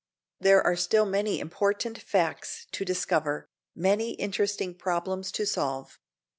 There 0.39 0.63
are 0.63 0.75
still 0.75 1.05
many 1.05 1.39
important 1.39 1.99
facts 2.01 2.65
to 2.71 2.83
discover, 2.83 3.51
many 3.75 4.13
interesting 4.13 4.73
problems 4.73 5.31
to 5.33 5.45
solve. 5.45 5.99